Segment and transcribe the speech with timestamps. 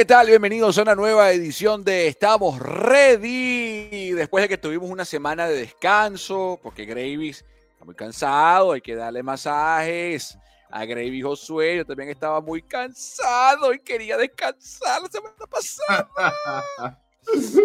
[0.00, 0.28] ¿qué tal?
[0.28, 4.12] Bienvenidos a una nueva edición de Estamos Ready.
[4.12, 8.94] Después de que tuvimos una semana de descanso, porque Gravis está muy cansado, hay que
[8.94, 10.38] darle masajes.
[10.70, 16.08] A Gravis Josué, yo también estaba muy cansado y quería descansar la semana pasada.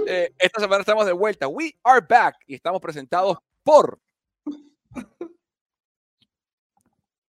[0.05, 1.47] Eh, esta semana estamos de vuelta.
[1.47, 3.97] We are back y estamos presentados por.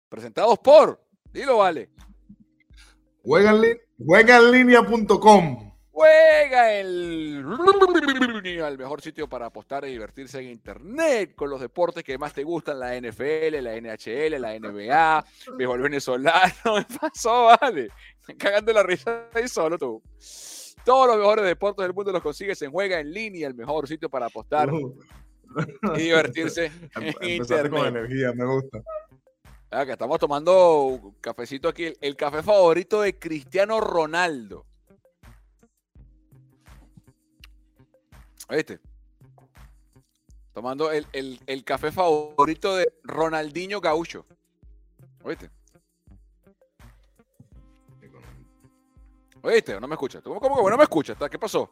[0.08, 1.04] Presentados por.
[1.34, 1.90] Dilo, vale.
[4.05, 5.72] Juegaenlinea.com.
[5.91, 7.44] Juega el
[8.68, 12.44] el mejor sitio para apostar y divertirse en internet con los deportes que más te
[12.44, 15.26] gustan, la NFL, la NHL, la NBA,
[15.58, 17.90] béisbol venezolano, me pasó, vale,
[18.38, 20.02] cagando la risa ahí solo tú.
[20.84, 24.10] Todos los mejores deportes del mundo los consigues en Juega en línea, el mejor sitio
[24.10, 24.70] para apostar
[25.96, 27.72] y divertirse en internet.
[27.72, 28.82] con energía, me gusta.
[29.74, 34.66] Ah, estamos tomando un cafecito aquí, el, café favorito de Cristiano Ronaldo.
[38.50, 38.82] ¿Viste?
[40.54, 44.26] Tomando el, el- el café favorito de Ronaldinho Gaucho.
[45.24, 45.50] ¿Oíste?
[49.41, 49.80] ¿Oíste?
[49.80, 50.22] ¿No me escuchas?
[50.22, 51.18] ¿Cómo, que no me escuchas?
[51.30, 51.72] ¿Qué pasó?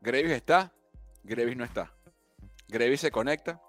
[0.00, 0.72] Gravis está,
[1.24, 1.92] Gravis no está.
[2.68, 3.60] Gravis se conecta,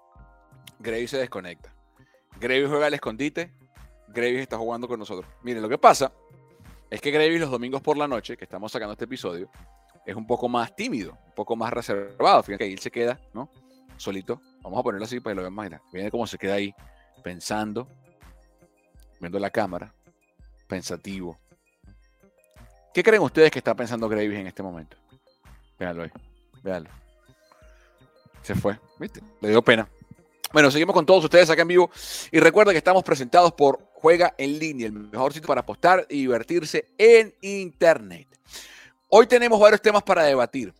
[0.78, 1.72] Gravis se desconecta.
[2.40, 3.52] Gravis juega al escondite,
[4.08, 5.30] Gravis está jugando con nosotros.
[5.42, 6.12] Miren, lo que pasa
[6.90, 9.50] es que Gravis los domingos por la noche, que estamos sacando este episodio,
[10.06, 12.42] es un poco más tímido, un poco más reservado.
[12.42, 13.50] Fíjense que él se queda, ¿no?
[13.96, 14.40] Solito.
[14.62, 15.54] Vamos a ponerlo así para que lo vean.
[15.54, 16.74] Mira, Miren cómo se queda ahí,
[17.22, 17.88] pensando,
[19.20, 19.92] viendo la cámara,
[20.66, 21.38] pensativo.
[22.94, 24.96] ¿Qué creen ustedes que está pensando Gravis en este momento?
[25.78, 26.10] Véanlo ahí,
[26.62, 26.90] véanlo.
[28.42, 29.20] Se fue, ¿viste?
[29.40, 29.88] Le dio pena.
[30.50, 31.90] Bueno, seguimos con todos ustedes acá en vivo.
[32.32, 36.20] Y recuerda que estamos presentados por Juega en línea, el mejor sitio para apostar y
[36.20, 38.28] divertirse en Internet.
[39.08, 40.72] Hoy tenemos varios temas para debatir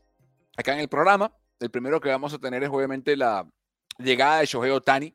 [0.57, 1.33] acá en el programa.
[1.59, 3.45] El primero que vamos a tener es obviamente la
[3.99, 5.15] llegada de Shohei Otani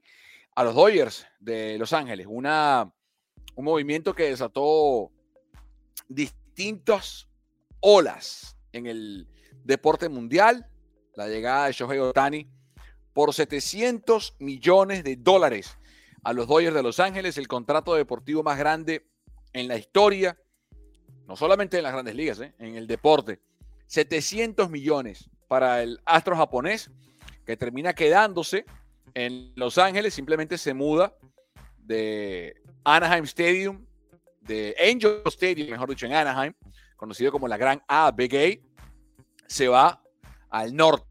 [0.53, 2.27] a los Dodgers de Los Ángeles.
[2.29, 2.91] Una,
[3.55, 5.09] un movimiento que desató
[6.09, 7.27] distintas
[7.79, 9.27] olas en el
[9.63, 10.67] deporte mundial.
[11.15, 12.47] La llegada de Shohei Otani
[13.13, 15.77] por 700 millones de dólares
[16.23, 19.05] a los Dodgers de Los Ángeles, el contrato deportivo más grande
[19.53, 20.37] en la historia,
[21.27, 22.53] no solamente en las grandes ligas, ¿eh?
[22.59, 23.39] en el deporte.
[23.87, 26.89] 700 millones para el astro japonés,
[27.45, 28.65] que termina quedándose
[29.13, 31.13] en Los Ángeles, simplemente se muda
[31.77, 33.85] de Anaheim Stadium,
[34.41, 36.53] de Angel Stadium, mejor dicho, en Anaheim,
[36.95, 38.83] conocido como la Gran A, Big A,
[39.47, 40.01] se va
[40.49, 41.05] al norte,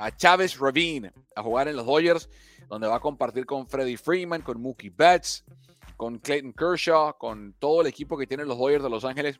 [0.00, 2.28] a Chávez Ravine, a jugar en los Dodgers,
[2.68, 5.44] donde va a compartir con Freddie Freeman, con Mookie Betts,
[5.98, 9.38] con Clayton Kershaw, con todo el equipo que tienen los Dodgers de Los Ángeles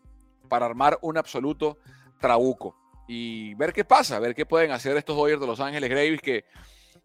[0.50, 1.78] para armar un absoluto
[2.21, 2.76] trabuco
[3.09, 6.44] y ver qué pasa, ver qué pueden hacer estos Dodgers de Los Ángeles Gravis que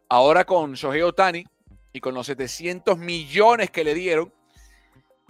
[0.09, 1.45] ahora con Shohei Otani
[1.93, 4.33] y con los 700 millones que le dieron,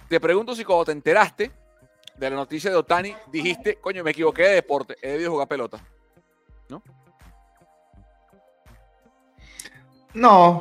[0.09, 1.52] te pregunto si cuando te enteraste
[2.18, 5.80] de la noticia de Otani dijiste, coño, me equivoqué de deporte, he debido jugar pelota.
[6.69, 6.81] No,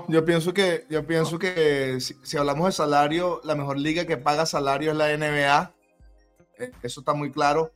[0.08, 4.46] yo pienso que, yo pienso que si, hablamos de salario, la mejor liga que paga
[4.46, 5.72] salario es la NBA.
[6.58, 7.70] Eh, Eso está muy claro.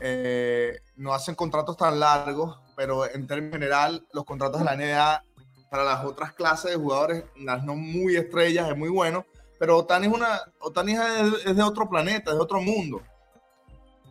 [0.00, 5.24] Eh, no hacen contratos tan largos, pero en términos general, los contratos de la NBA
[5.70, 9.24] para las otras clases de jugadores, las no muy estrellas, es muy bueno.
[9.58, 13.00] Pero Otani es una, Otani es, es de otro planeta, es de otro mundo.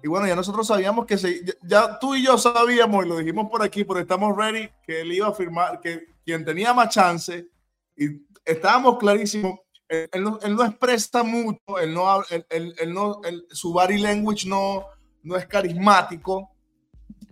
[0.04, 3.50] Y bueno, ya nosotros sabíamos que se, ya, tú y yo sabíamos, y lo dijimos
[3.50, 7.48] por aquí, porque estamos ready, que él iba a firmar, que quien tenía más chance,
[7.96, 13.74] y estábamos clarísimos, él, él no, él no expresa mucho, él no, él, no, su
[13.74, 14.86] body language no,
[15.24, 16.50] no es carismático,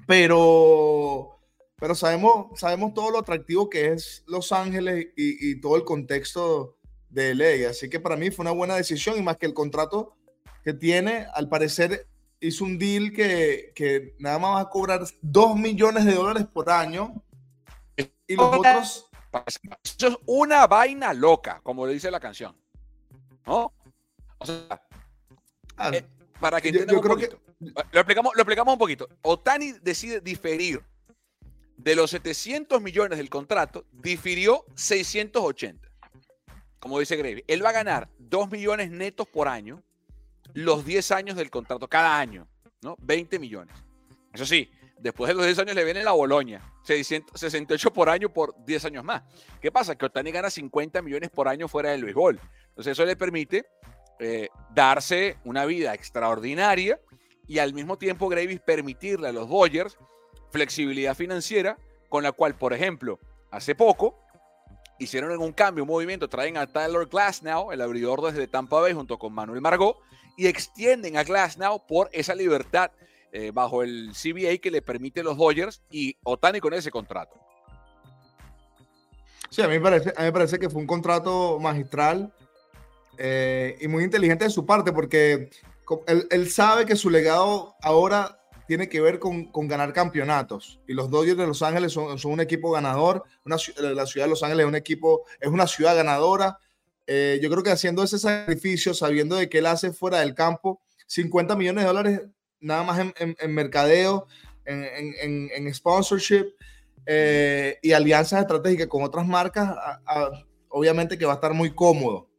[0.06, 1.40] pero,
[1.78, 6.78] pero sabemos, sabemos todo lo atractivo que es Los Ángeles y, y todo el contexto
[7.10, 7.70] de LA.
[7.70, 10.16] Así que para mí fue una buena decisión y más que el contrato
[10.64, 12.08] que tiene, al parecer
[12.42, 16.70] hizo un deal que, que nada más va a cobrar 2 millones de dólares por
[16.70, 17.22] año
[18.28, 19.06] y los otros...
[19.84, 22.56] Eso es una vaina loca, como le dice la canción.
[23.46, 23.72] ¿No?
[24.40, 24.82] O sea,
[25.78, 26.04] ah, Eh,
[26.40, 27.50] para que Yo- entiendan yo un creo que-.
[27.92, 29.08] Lo, explicamos, lo explicamos un poquito.
[29.22, 30.82] Otani decide diferir
[31.78, 35.88] de los 700 millones del contrato, difirió 680.
[36.80, 39.84] Como dice Gravy, él va a ganar 2 millones netos por año
[40.54, 42.48] los 10 años del contrato, cada año,
[42.82, 42.96] ¿no?
[43.00, 43.76] 20 millones.
[44.34, 48.30] Eso sí, después de los 10 años le viene la Boloña, 600 68 por año
[48.30, 49.24] por 10 años más.
[49.62, 49.96] ¿Qué pasa?
[49.96, 52.40] Que Otani gana 50 millones por año fuera del béisbol.
[52.70, 53.66] Entonces eso le permite
[54.20, 57.00] eh, darse una vida extraordinaria
[57.48, 59.98] y al mismo tiempo Gravis permitirle a los Dodgers
[60.52, 61.78] flexibilidad financiera
[62.10, 63.20] con la cual, por ejemplo,
[63.52, 64.20] hace poco
[65.00, 69.18] hicieron un cambio, un movimiento, traen a Tyler Glasnow, el abridor desde Tampa Bay, junto
[69.18, 69.98] con Manuel Margot,
[70.40, 72.92] y extienden a Glasnow por esa libertad
[73.34, 77.36] eh, bajo el CBA que le permite los Dodgers y Otani con ese contrato.
[79.50, 82.34] Sí, a mí me parece, me parece que fue un contrato magistral
[83.18, 85.50] eh, y muy inteligente de su parte, porque
[86.08, 90.80] él, sabe que su legado ahora tiene que ver con, ganar campeonatos.
[90.88, 93.26] Y los Dodgers de Los Ángeles son, un equipo ganador.
[93.44, 96.60] La ciudad de Los Ángeles es un equipo, es una ciudad ganadora.
[97.12, 100.80] Eh, yo creo que haciendo ese sacrificio, sabiendo de que él hace fuera del campo,
[101.08, 102.22] 50 millones de dólares
[102.60, 104.28] nada más en, en, en mercadeo,
[104.66, 106.54] en, en sponsorship
[107.08, 111.72] eh, y alianzas estratégicas con otras marcas, a, a, obviamente que va a estar muy
[111.72, 112.30] cómodo.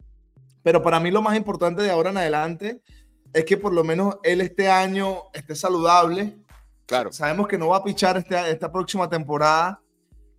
[0.63, 2.81] Pero para mí lo más importante de ahora en adelante
[3.33, 6.37] es que por lo menos él este año esté saludable.
[6.87, 7.11] Claro.
[7.11, 9.83] Sabemos que no va a pichar este, esta próxima temporada.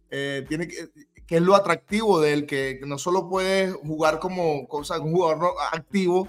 [0.10, 0.90] Eh, tiene que,
[1.32, 5.54] que, es lo atractivo de él, que, no solo puede jugar como cosa, un jugador
[5.72, 6.28] activo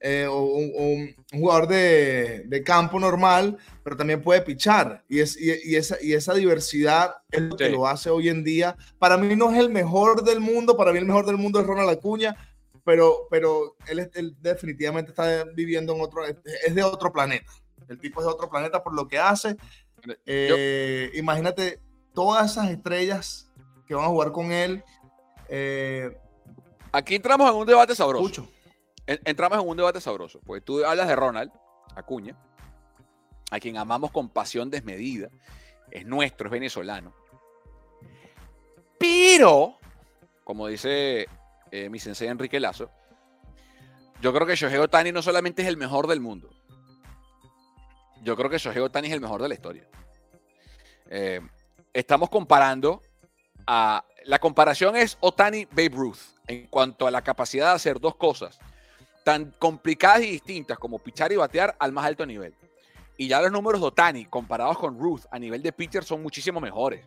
[0.00, 5.04] eh, o, o, un jugador de, de, campo normal, pero también puede pichar.
[5.08, 8.42] Y, es, y, y, esa, y esa diversidad es lo que lo hace hoy en
[8.42, 8.76] día.
[8.98, 11.66] Para mí no es el mejor del mundo, para mí el mejor del mundo es
[11.66, 12.36] Ronald Acuña,
[12.84, 17.52] pero, pero él, él, definitivamente está viviendo en otro, es de otro planeta.
[17.88, 19.56] El tipo es de otro planeta por lo que hace.
[20.26, 21.78] Eh, imagínate
[22.12, 23.51] todas esas estrellas
[23.92, 24.82] que van a jugar con él.
[25.50, 26.16] Eh,
[26.92, 28.48] Aquí entramos en un debate sabroso.
[29.06, 30.40] Entramos en un debate sabroso.
[30.40, 31.52] Pues tú hablas de Ronald
[31.94, 32.36] Acuña,
[33.50, 35.28] a quien amamos con pasión desmedida.
[35.90, 37.14] Es nuestro, es venezolano.
[38.98, 39.78] Pero,
[40.44, 41.26] como dice
[41.70, 42.90] eh, mi sensei Enrique Lazo,
[44.22, 46.48] yo creo que Shohei Otani no solamente es el mejor del mundo,
[48.22, 49.86] yo creo que Shohei Otani es el mejor de la historia.
[51.10, 51.40] Eh,
[51.92, 53.02] estamos comparando
[53.66, 58.58] La comparación es Otani-Babe Ruth en cuanto a la capacidad de hacer dos cosas
[59.24, 62.54] tan complicadas y distintas como pichar y batear al más alto nivel.
[63.16, 66.60] Y ya los números de Otani comparados con Ruth a nivel de pitcher son muchísimo
[66.60, 67.04] mejores.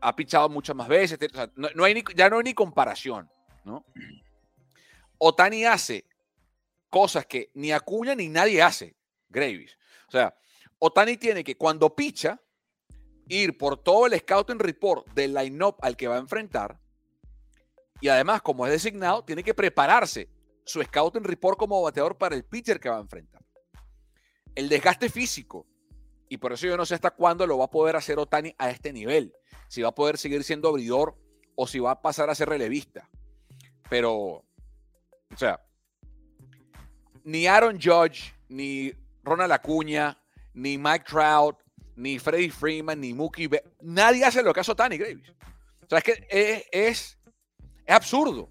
[0.00, 1.18] Ha pichado muchas más veces,
[1.54, 3.30] no, hay ya no hay ni comparación.
[5.18, 6.04] Otani hace
[6.90, 8.96] cosas que ni Acuña ni nadie hace,
[9.28, 9.76] Gravis.
[10.08, 10.34] O sea,
[10.78, 12.40] Otani tiene que cuando picha,
[13.28, 16.78] ir por todo el scouting report del line-up al que va a enfrentar.
[18.00, 20.28] Y además, como es designado, tiene que prepararse
[20.64, 23.42] su scouting report como bateador para el pitcher que va a enfrentar.
[24.54, 25.66] El desgaste físico.
[26.28, 28.70] Y por eso yo no sé hasta cuándo lo va a poder hacer Otani a
[28.70, 29.32] este nivel.
[29.68, 31.16] Si va a poder seguir siendo abridor
[31.56, 33.08] o si va a pasar a ser relevista.
[33.88, 34.44] Pero, o
[35.36, 35.60] sea,
[37.24, 38.92] ni Aaron Judge, ni
[39.22, 40.22] Ronald Acuña,
[40.54, 41.56] ni Mike Trout,
[41.98, 43.50] ni Freddie Freeman, ni Mookie
[43.80, 45.30] nadie hace lo que hace Tani Graves.
[45.82, 47.18] O sea, es que es, es,
[47.84, 48.48] es, absurdo.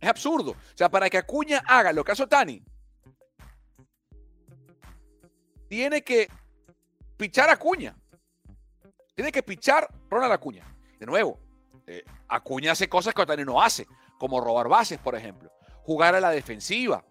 [0.00, 0.52] Es absurdo.
[0.52, 2.64] O sea, para que Acuña haga lo que hace Tani,
[5.68, 6.28] tiene que
[7.18, 7.94] pichar a Acuña.
[9.14, 10.64] Tiene que pichar Ronald Acuña.
[10.98, 11.38] De nuevo,
[11.86, 15.52] eh, Acuña hace cosas que Otani no hace como robar bases, por ejemplo.
[15.82, 17.04] Jugar a la defensiva,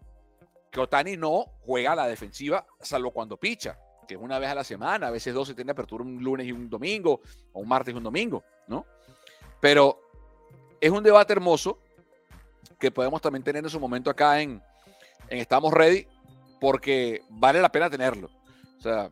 [0.71, 3.77] que Otani no juega a la defensiva, salvo cuando picha,
[4.11, 6.45] que es una vez a la semana, a veces dos se tiene apertura un lunes
[6.45, 7.21] y un domingo,
[7.53, 8.85] o un martes y un domingo, ¿no?
[9.61, 10.01] Pero
[10.81, 11.79] es un debate hermoso
[12.77, 14.61] que podemos también tener en su momento acá en,
[15.29, 16.05] en Estamos Ready,
[16.59, 18.29] porque vale la pena tenerlo.
[18.79, 19.09] O sea,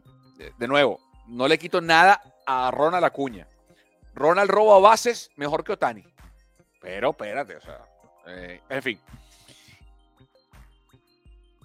[0.58, 3.48] de, nuevo, no le quito nada a Ronald Acuña.
[4.14, 6.04] Ronald roba bases mejor que Otani.
[6.82, 7.86] Pero espérate, o sea,
[8.28, 9.00] eh, en fin.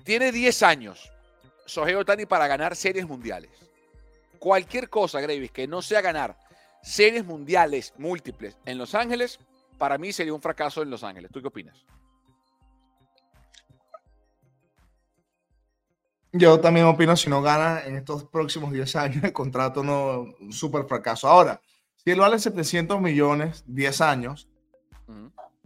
[0.05, 1.11] Tiene 10 años
[1.67, 3.51] Shohei Otani para ganar series mundiales.
[4.39, 6.37] Cualquier cosa, Gravis, que no sea ganar
[6.83, 9.39] series mundiales múltiples en Los Ángeles,
[9.79, 11.31] para mí sería un fracaso en Los Ángeles.
[11.33, 11.85] ¿Tú qué opinas?
[16.33, 20.53] Yo también opino, si no gana en estos próximos 10 años, el contrato no, un
[20.53, 21.29] súper fracaso.
[21.29, 21.61] Ahora,
[21.97, 24.49] si él vale 700 millones, 10 años,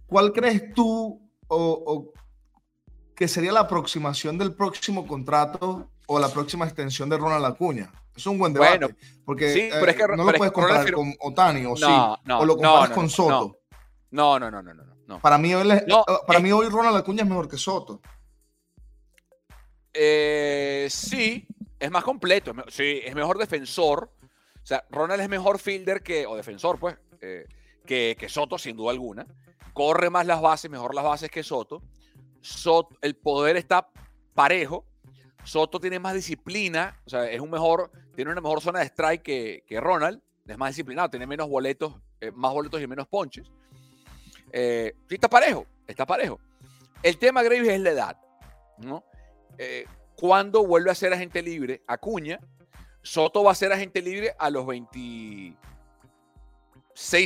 [0.09, 2.13] ¿Cuál crees tú o, o,
[3.19, 7.91] que sería la aproximación del próximo contrato o la próxima extensión de Ronald Acuña?
[8.15, 8.79] Es un buen debate.
[8.79, 11.77] Bueno, porque sí, pero eh, es que, no lo puedes comparar con Otani o no,
[11.77, 12.23] sí.
[12.25, 13.59] No, o lo comparas no, con Soto.
[14.13, 15.21] No, no, no, no, no.
[15.21, 15.69] Para, mí, hoy,
[16.29, 18.01] para eh, mí hoy Ronald Acuña es mejor que Soto.
[19.93, 21.45] Eh, sí,
[21.77, 22.53] es más completo.
[22.69, 24.13] Sí, es mejor defensor.
[24.63, 27.47] O sea, Ronald es mejor fielder que, o defensor, pues, eh,
[27.85, 29.27] que, que Soto, sin duda alguna
[29.79, 31.83] corre más las bases, mejor las bases que Soto.
[32.49, 33.89] Soto, el poder está
[34.35, 34.85] parejo.
[35.45, 39.23] Soto tiene más disciplina, o sea, es un mejor, tiene una mejor zona de strike
[39.23, 43.51] que, que Ronald, es más disciplinado, tiene menos boletos, eh, más boletos y menos ponches.
[44.53, 46.41] Eh, sí, está parejo, está parejo.
[47.03, 48.17] El tema, Graves, es la edad,
[48.79, 49.05] ¿no?
[49.57, 49.87] Eh,
[50.17, 51.83] ¿Cuándo vuelve a ser agente libre?
[51.87, 52.41] Acuña.
[53.03, 55.55] Soto va a ser agente libre a los 26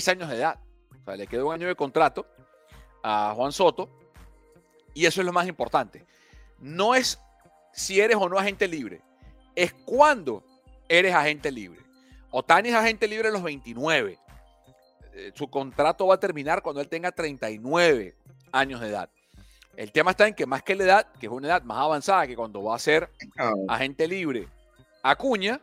[0.08, 0.58] años de edad.
[1.00, 2.26] O sea, le queda un año de contrato
[3.02, 3.88] a Juan Soto.
[4.94, 6.04] Y eso es lo más importante.
[6.58, 7.18] No es
[7.72, 9.00] si eres o no agente libre,
[9.54, 10.44] es cuando
[10.88, 11.80] eres agente libre.
[12.30, 14.18] Otani es agente libre a los 29.
[15.14, 18.14] Eh, su contrato va a terminar cuando él tenga 39
[18.52, 19.10] años de edad.
[19.76, 22.26] El tema está en que más que la edad, que es una edad más avanzada
[22.26, 23.10] que cuando va a ser
[23.68, 24.48] agente libre
[25.02, 25.60] Acuña,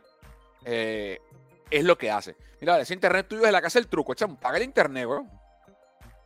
[0.64, 1.18] eh,
[1.70, 2.36] es lo que hace.
[2.60, 4.14] Mira, ese internet tuyo es la casa del truco.
[4.14, 5.26] Chamo, paga el internet, bro.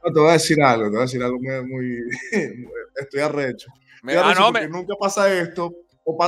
[0.05, 1.65] No, te voy a decir algo, te voy a decir algo muy.
[1.67, 2.03] muy
[2.97, 3.73] estoy arrecho.
[4.03, 4.69] Me, ah, no, me...
[4.69, 5.73] Nunca pasa esto.
[6.05, 6.19] O,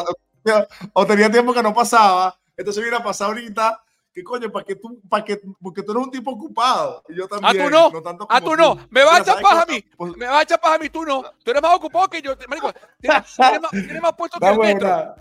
[0.95, 2.39] o, tenía tiempo que no pasaba.
[2.57, 3.83] Entonces viene a pasar ahorita.
[4.15, 4.51] ¿Qué coño?
[4.51, 7.03] ¿Para que tú, para que, porque tú eres un tipo ocupado.
[7.07, 7.61] Y yo también.
[7.61, 7.91] ¿A tú no?
[7.91, 8.79] no ¿A tú no?
[8.89, 9.85] ¿Me vas a echar paja a mí?
[9.95, 10.89] Pues ¿Me vas a echar paja a mí?
[10.89, 11.23] Tú no.
[11.45, 12.35] Tú eres más ocupado que yo.
[12.49, 15.15] Marico, tienes, tienes, más, tienes más puesto que el metro.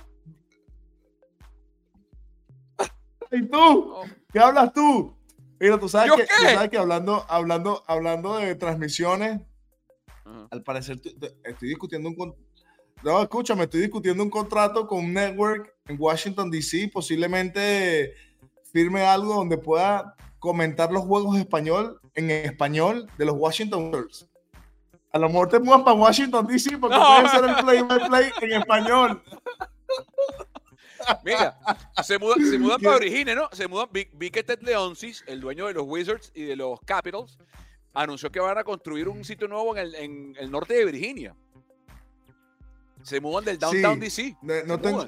[3.31, 3.95] ¿Y tú?
[4.31, 5.14] ¿Qué hablas tú?
[5.59, 9.41] Mira, tú sabes, que, tú sabes que hablando, hablando, hablando de transmisiones,
[10.51, 10.99] al parecer
[11.43, 12.35] estoy discutiendo un
[13.03, 18.15] no, escúchame, estoy discutiendo un contrato con un network en Washington DC, posiblemente
[18.71, 24.27] firme algo donde pueda comentar los juegos español en español de los Washington Worlds.
[25.11, 28.31] A lo mejor te muevas para Washington DC porque puedes hacer el play by play
[28.41, 29.23] en español.
[31.23, 31.57] Mira,
[32.03, 33.49] se mudan, se mudan para Virginia, ¿no?
[33.51, 33.87] Se mudan.
[33.91, 37.37] Vi, que Ted Leonsis, el dueño de los Wizards y de los Capitals,
[37.93, 41.35] anunció que van a construir un sitio nuevo en el, norte de Virginia.
[43.03, 44.37] Se mudan del downtown DC.
[44.41, 45.05] No, tengo,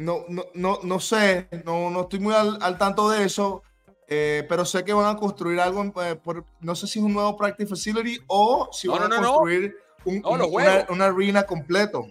[0.00, 0.24] no,
[0.54, 3.62] no, no, sé, no, no estoy muy al, tanto de eso,
[4.08, 7.12] eh, pero sé que van a construir algo, eh, por, no sé si es un
[7.12, 12.06] nuevo practice facility o si van a construir una, arena completo.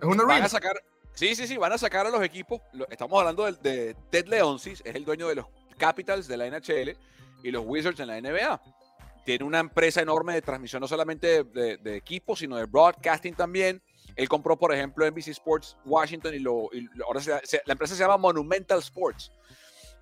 [0.00, 0.34] Es una arena.
[0.34, 0.82] Van a sacar,
[1.14, 2.60] Sí, sí, sí, van a sacar a los equipos.
[2.90, 5.46] Estamos hablando de, Ted Leonsis, es el dueño de los
[5.78, 6.96] Capitals de la NHL
[7.42, 8.60] y los Wizards en la NBA.
[9.24, 13.80] Tiene una empresa enorme de transmisión, no solamente de, equipos, sino de broadcasting también.
[14.16, 16.68] Él compró, por ejemplo, NBC Sports Washington y, lo,
[17.06, 17.20] ahora
[17.66, 19.30] la empresa se llama Monumental Sports.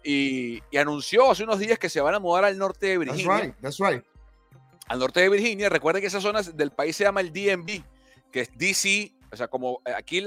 [0.02, 3.26] Y, anunció hace unos días que se van a mudar al norte de Virginia.
[3.26, 4.04] That's right, that's right.
[4.88, 5.68] Al norte de Virginia.
[5.68, 7.84] Recuerden que esa zona del país se llama el DMV,
[8.32, 9.12] que es DC.
[9.30, 10.26] O sea, como eh, aquí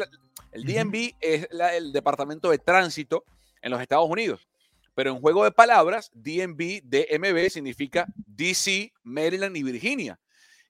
[0.55, 3.25] el DMV es el Departamento de Tránsito
[3.61, 4.47] en los Estados Unidos.
[4.93, 10.17] Pero en juego de palabras, DMV, DMV significa DC, Maryland y Virginia.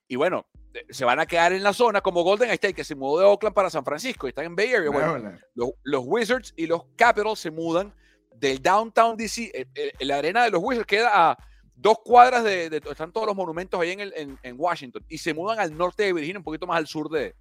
[0.07, 0.47] Y bueno,
[0.89, 3.53] se van a quedar en la zona como Golden State, que se mudó de Oakland
[3.53, 4.89] para San Francisco y están en Bay Area.
[4.89, 7.93] Bueno, los, Wizards y los Capitals se mudan
[8.35, 9.51] del downtown DC.
[9.53, 11.37] Eh, eh, la arena de los Wizards queda a
[11.75, 15.77] dos cuadras de, están todos los monumentos ahí en, en, Washington y se mudan al
[15.77, 17.35] norte de Virginia, un poquito más al sur de,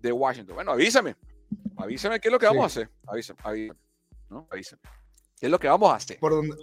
[0.00, 0.54] de Washington.
[0.54, 1.16] Bueno, avísame.
[1.76, 2.90] Avísame qué es lo que vamos a hacer.
[3.06, 3.80] Avísame, avísame.
[4.30, 4.48] ¿no?
[4.50, 4.82] Avísame.
[5.38, 6.18] ¿Qué es lo que vamos a hacer?
[6.18, 6.56] ¿Por dónde?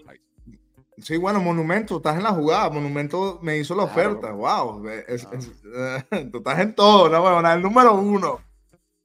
[0.98, 2.70] Sí, bueno, Monumento, estás en la jugada.
[2.70, 4.32] Monumento me hizo la oferta.
[4.32, 4.84] Wow.
[6.32, 7.22] tú estás en todo, ¿no?
[7.22, 8.40] Bueno, el número uno.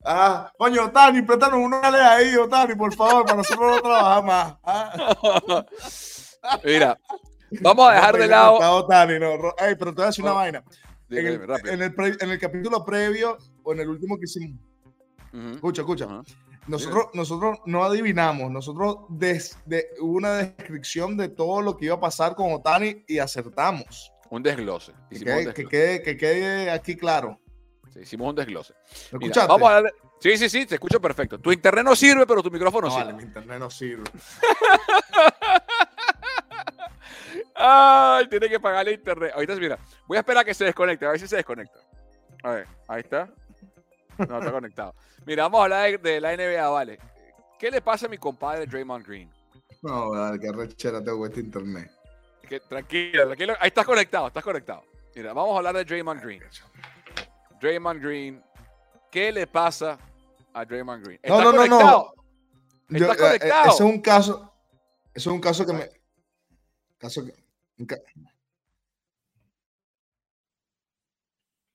[0.04, 4.56] Ah, coño, Otani, préstanos una de ahí, Otani, por favor, para nosotros no trabajar más.
[4.62, 5.66] Ah.
[6.64, 6.97] Mira,
[7.61, 8.76] vamos a dejar de lado.
[8.76, 9.33] Otani, no.
[9.59, 10.62] Ey, pero te voy a decir una oh, vaina.
[11.11, 14.61] en, el, en, el en el capítulo previo, o en el último que hicimos,
[15.54, 16.22] Escucha, escucha.
[16.66, 22.34] Nosotros, nosotros no adivinamos, nosotros desde una descripción de todo lo que iba a pasar
[22.34, 24.12] con Otani y acertamos.
[24.30, 24.92] Un desglose.
[25.10, 27.38] Que quede, Que, quede, que quede, aquí claro.
[27.92, 28.74] Sí, hicimos un desglose.
[29.46, 29.90] vamos a darle...
[30.18, 31.38] Sí, sí, sí, te escucho perfecto.
[31.38, 33.12] Tu internet no sirve, pero tu micrófono no, sirve.
[33.12, 34.04] Vale, mi internet no sirve.
[37.54, 39.32] Ay, tiene que pagarle internet.
[39.34, 41.78] Ahorita, mira, voy a esperar a que se desconecte, a ver si se desconecta.
[42.42, 43.30] A ver, ahí está.
[44.28, 44.94] No, está conectado.
[45.25, 46.99] Mira, vamos a hablar de, la NBA, vale.
[47.58, 49.30] ¿Qué le pasa a mi compadre Draymond Green?
[49.82, 51.90] No, dale, que rechera tengo este internet.
[52.68, 53.54] tranquilo, tranquilo.
[53.61, 54.85] Ahí estás conectado, estás conectado.
[55.14, 56.42] Mira, vamos a hablar de Draymond Green.
[57.61, 58.42] Draymond Green,
[59.11, 59.99] ¿qué le pasa
[60.52, 61.20] a Draymond Green?
[61.23, 62.14] ¿Está no, no, conectado?
[62.88, 62.99] no, no.
[62.99, 63.62] ¿Está eh, eh, conectado?
[63.62, 64.52] ese es un caso,
[65.14, 65.90] ese es un caso que me...
[66.99, 67.35] Caso que...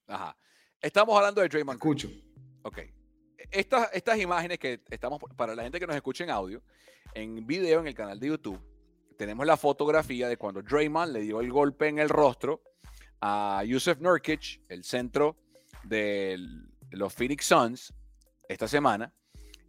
[0.08, 0.36] Ajá.
[0.82, 2.31] Estamos hablando de Draymond Green.
[2.64, 2.80] Ok.
[3.50, 6.62] Estas, estas imágenes que estamos, para la gente que nos escucha en audio,
[7.14, 8.60] en video en el canal de YouTube,
[9.18, 12.62] tenemos la fotografía de cuando Draymond le dio el golpe en el rostro
[13.20, 15.38] a Yusuf Nurkic, el centro
[15.84, 16.38] de
[16.92, 17.94] los Phoenix Suns
[18.48, 19.14] esta semana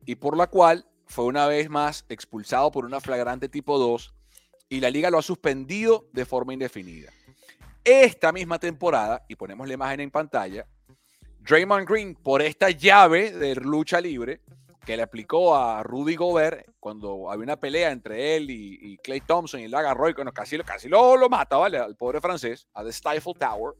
[0.05, 4.15] y por la cual fue una vez más expulsado por una flagrante tipo 2
[4.69, 7.13] y la liga lo ha suspendido de forma indefinida.
[7.85, 10.67] Esta misma temporada, y ponemos la imagen en pantalla,
[11.45, 14.41] Draymond Green, por esta llave de lucha libre
[14.85, 19.61] que le aplicó a Rudy Gobert cuando había una pelea entre él y, Clay Thompson
[19.61, 21.79] y le agarró y casi, casi lo, lo mata, ¿vale?
[21.79, 23.75] Al pobre francés, a The Stifle Tower.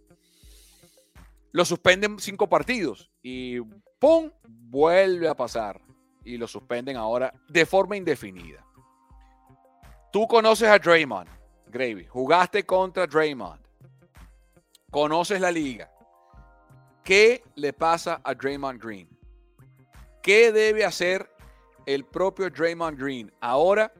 [1.53, 3.61] Lo suspenden cinco partidos y
[3.99, 4.31] ¡pum!
[4.45, 5.81] vuelve a pasar
[6.25, 8.65] y lo suspenden ahora de forma indefinida.
[10.13, 11.29] Tú conoces a Draymond,
[11.67, 13.61] Gravy, jugaste contra Draymond,
[14.91, 15.91] conoces la liga.
[17.05, 19.09] ¿Qué le pasa a Draymond Green?
[20.23, 21.29] ¿Qué debe hacer
[21.85, 23.93] el propio Draymond Green ahora?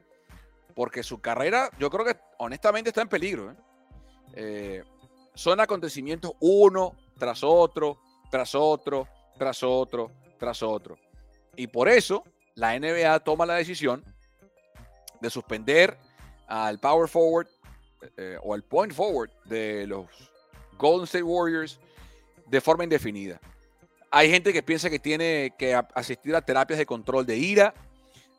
[0.73, 3.51] Porque su carrera, yo creo que honestamente está en peligro.
[3.51, 3.55] ¿eh?
[4.35, 4.83] Eh,
[5.35, 7.99] son acontecimientos uno tras otro,
[8.31, 9.07] tras otro,
[9.37, 10.97] tras otro, tras otro.
[11.55, 12.23] Y por eso
[12.55, 14.03] la NBA toma la decisión
[15.19, 15.97] de suspender
[16.47, 17.47] al power forward
[18.17, 20.05] eh, o al point forward de los
[20.77, 21.79] Golden State Warriors
[22.53, 23.41] de forma indefinida.
[24.11, 27.73] Hay gente que piensa que tiene que asistir a terapias de control de ira.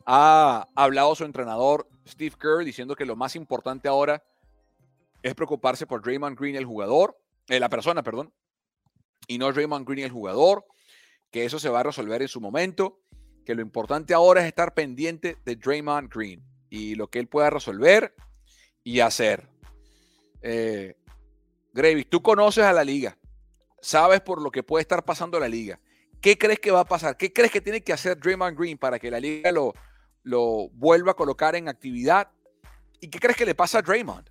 [0.07, 4.23] Ha hablado su entrenador Steve Kerr diciendo que lo más importante ahora
[5.21, 7.19] es preocuparse por Draymond Green, el jugador,
[7.49, 8.33] eh, la persona, perdón,
[9.27, 10.65] y no Draymond Green, el jugador,
[11.33, 13.01] que eso se va a resolver en su momento
[13.45, 16.41] que lo importante ahora es estar pendiente de Draymond Green
[16.71, 18.15] y lo que él pueda resolver
[18.85, 19.49] y hacer.
[20.41, 20.95] Eh,
[22.09, 23.19] tú conoces a la liga,
[23.85, 25.79] sabes por lo que puede estar pasando la liga.
[26.21, 27.17] ¿Qué crees que va a pasar?
[27.17, 29.75] ¿Qué crees que tiene que hacer Draymond Green para que la liga lo,
[30.23, 32.31] lo vuelva a colocar en actividad?
[33.01, 34.31] ¿Y qué crees que le pasa a Draymond?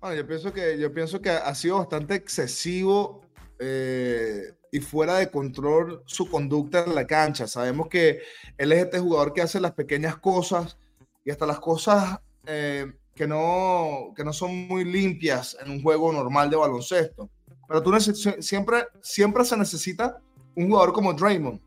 [0.00, 3.22] Bueno, yo pienso que yo pienso que ha sido bastante excesivo
[3.58, 7.48] eh, y fuera de control su conducta en la cancha.
[7.48, 8.20] Sabemos que
[8.56, 10.78] él es este jugador que hace las pequeñas cosas
[11.24, 16.12] y hasta las cosas eh, que, no, que no son muy limpias en un juego
[16.12, 17.30] normal de baloncesto.
[17.66, 17.92] Pero tú
[18.40, 20.20] siempre, siempre se necesita
[20.54, 21.60] un jugador como Draymond.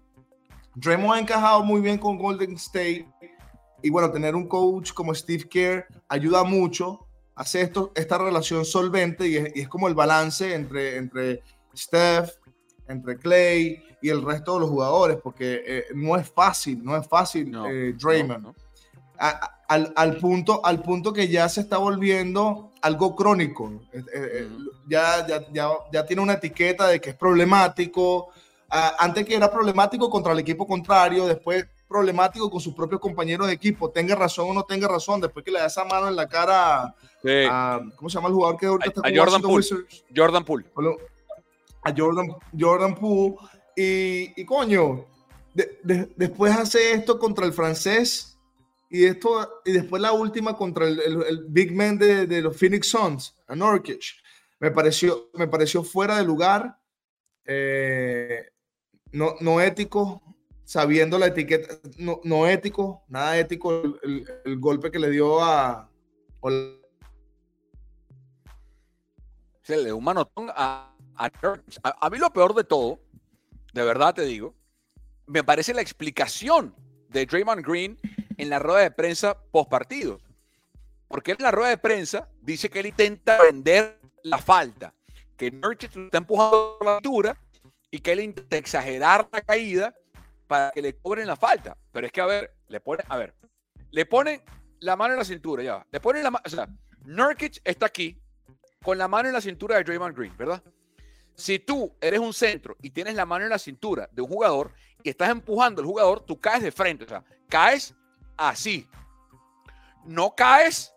[0.76, 3.08] Draymond ha encajado muy bien con Golden State
[3.82, 9.28] y bueno, tener un coach como Steve Kerr ayuda mucho, hace esto, esta relación solvente
[9.28, 11.42] y es, y es como el balance entre, entre
[11.76, 12.30] Steph,
[12.88, 17.08] entre Clay y el resto de los jugadores, porque eh, no es fácil, no es
[17.08, 18.54] fácil eh, Draymond.
[19.20, 23.72] Al, punto, al punto que ya se está volviendo algo crónico.
[23.92, 24.48] Eh,
[24.88, 28.30] ya, ya, ya, tiene una etiqueta de que es problemático.
[28.70, 33.54] antes que era problemático contra el equipo contrario, después problemático con sus propios compañeros de
[33.54, 36.28] equipo, tenga razón o no tenga razón, después que le da esa mano en la
[36.28, 36.96] cara
[37.50, 39.66] a, ¿cómo se llama el jugador que ahorita está Jordan Poole.
[40.16, 40.66] Jordan Poole
[41.84, 43.36] a Jordan, Jordan Poole.
[43.76, 45.06] Y, coño,
[45.54, 48.29] después hace esto contra el francés
[48.90, 54.22] y, esto, y después la última contra el, big man de, los Phoenix Suns, a.
[54.60, 56.78] Me pareció, me pareció fuera de lugar,
[57.46, 58.50] eh,
[59.12, 60.22] no, no ético,
[60.66, 65.90] sabiendo la etiqueta, no, no ético, nada ético el, golpe que le dio a...
[69.94, 73.00] Un manotón a a, mí lo peor de todo,
[73.74, 74.56] de verdad te digo,
[75.28, 76.74] me parece la explicación
[77.10, 78.00] de Draymond Green
[78.40, 80.20] en la rueda de prensa post partido.
[81.08, 84.94] Porque en la rueda de prensa dice que él intenta vender la falta,
[85.36, 87.38] que Nurkic está empujando la altura
[87.92, 89.94] y que él intenta exagerar la caída
[90.48, 91.78] para que le cobren la falta.
[91.92, 93.36] Pero es que, a ver, le pone, a ver,
[93.92, 94.42] le ponen
[94.80, 96.70] la mano en la cintura, ya Le ponen la mano, o sea,
[97.04, 98.22] Nurkic está aquí
[98.82, 100.64] con la mano en la cintura de Draymond Green, ¿verdad?
[101.36, 104.72] Si tú eres un centro y tienes la mano en la cintura de un jugador
[105.04, 107.06] y estás empujando al jugador, tú caes de frente.
[107.06, 107.96] O sea, caes
[108.40, 108.88] así.
[110.06, 110.94] No caes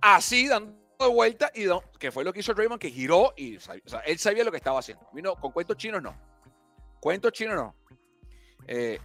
[0.00, 0.76] así, dando
[1.12, 1.66] vuelta, y
[1.98, 3.58] que fue lo que hizo Draymond, que giró y
[4.04, 5.06] él sabía lo que estaba haciendo.
[5.12, 6.14] Vino con cuentos chinos, no.
[7.00, 7.74] Cuentos chinos, no.
[8.66, 8.98] Eh,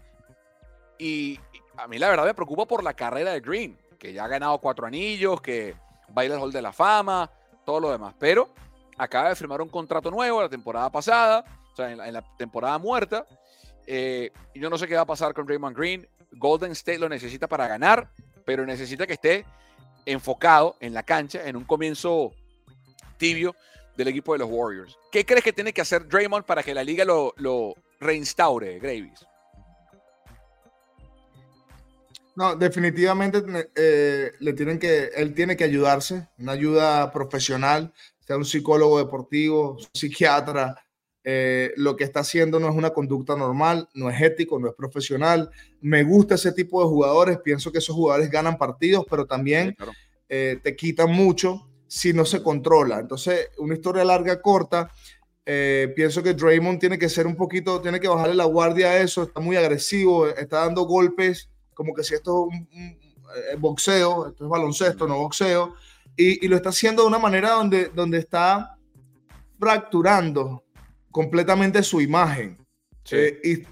[0.98, 1.40] y
[1.78, 4.58] a mí la verdad me preocupa por la carrera de Green, que ya ha ganado
[4.60, 5.76] cuatro anillos, que
[6.10, 7.32] baila el Hall de la Fama,
[7.66, 8.14] todo lo demás.
[8.20, 8.50] Pero
[8.98, 13.26] acaba de firmar un contrato nuevo la temporada pasada, o sea, en la, temporada muerta.
[13.88, 16.08] Eh, yo no sé qué va a pasar con Raymond Green.
[16.32, 18.12] Golden State lo necesita para ganar,
[18.46, 19.46] pero necesita que esté
[20.06, 22.34] enfocado en la cancha en un comienzo
[23.18, 23.56] tibio
[23.98, 24.98] del equipo de los Warriors.
[25.12, 29.26] ¿Qué crees que tiene que hacer Draymond para que la liga lo, reinstaure, Gravis?
[32.36, 33.44] No, definitivamente
[33.76, 37.94] eh, le tienen que, él tiene que ayudarse, una ayuda profesional
[38.30, 40.76] sea un psicólogo deportivo, psiquiatra,
[41.24, 44.76] eh, lo que está haciendo no es una conducta normal, no es ético, no es
[44.76, 45.50] profesional.
[45.82, 49.76] Me gusta ese tipo de jugadores, pienso que esos jugadores ganan partidos, pero también
[50.28, 53.00] eh, te quitan mucho si no se controla.
[53.00, 54.92] Entonces, una historia larga, corta.
[55.46, 58.98] Eh, pienso que Draymond tiene que ser un poquito, tiene que bajarle la guardia a
[59.00, 63.00] eso, está muy agresivo, está dando golpes como que si esto es un,
[63.58, 65.76] boxeo, esto es baloncesto, no boxeo,
[66.18, 68.78] y, y, lo está haciendo de una manera donde, donde está
[69.58, 70.66] fracturando
[71.10, 72.59] completamente su imagen.
[73.12, 73.66] Eh,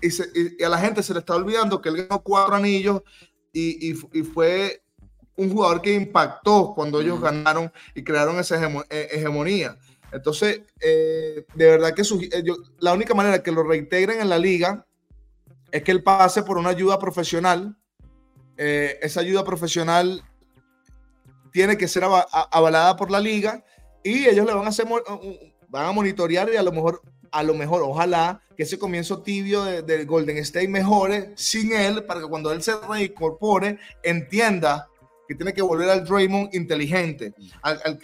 [0.59, 3.01] y, a la gente se le está olvidando que él ganó cuatro anillos
[3.53, 4.83] y, fue
[5.35, 9.77] un jugador que impactó cuando ellos ganaron y crearon esa eh, hegemonía.
[10.11, 12.03] Entonces, eh, de verdad que
[12.79, 14.85] la única manera que lo reintegren en la liga
[15.71, 17.77] es que él pase por una ayuda profesional.
[18.57, 20.23] esa ayuda profesional
[21.51, 22.03] tiene que ser
[22.51, 23.63] avalada por la liga
[24.03, 24.87] y ellos le van a hacer,
[25.67, 27.01] van a monitorear y a lo mejor
[27.37, 32.19] a lo mejor, ojalá que ese comienzo tibio del Golden State mejore sin él, para
[32.19, 34.87] que cuando él se reincorpore, entienda
[35.27, 37.99] que tiene que volver al Draymond inteligente, al,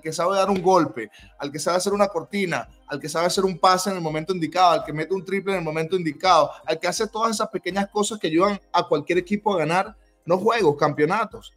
[0.00, 3.44] que sabe dar un golpe, al que sabe hacer una cortina, al que sabe hacer
[3.44, 6.50] un pase en el momento indicado, al que mete un triple en el momento indicado,
[6.64, 10.38] al que hace todas esas pequeñas cosas que ayudan a cualquier equipo a ganar, no
[10.38, 11.52] juegos, campeonatos.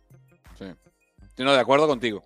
[0.58, 0.66] Sí,
[1.46, 2.26] no, de acuerdo contigo.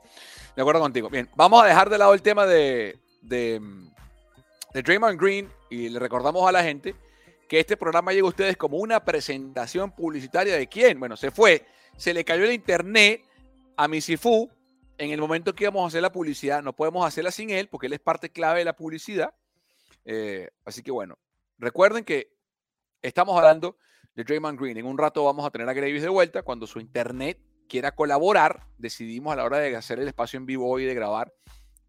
[0.56, 1.10] De acuerdo contigo.
[1.12, 3.62] Bien, vamos a dejar de lado el tema de de
[4.82, 6.96] Draymond Green y le recordamos a la gente
[7.48, 11.00] que este programa llega a ustedes como una presentación publicitaria de quién.
[11.00, 11.66] Bueno, se fue,
[11.98, 13.24] se le cayó el internet
[13.78, 14.50] a Misifu
[14.98, 16.64] en el momento que íbamos a hacer la publicidad.
[16.64, 19.34] No podemos hacerla sin él porque él es parte clave de la publicidad.
[20.06, 21.18] Eh, así que bueno,
[21.58, 22.32] recuerden que
[23.02, 23.78] estamos hablando
[24.16, 24.78] de Draymond Green.
[24.78, 28.68] En un rato vamos a tener a Gravis de vuelta cuando su internet quiera colaborar.
[28.78, 31.34] Decidimos a la hora de hacer el espacio en vivo hoy de grabar